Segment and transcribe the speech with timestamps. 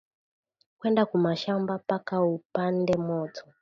[0.79, 3.43] Kwenda ku mashamba paka u pande moto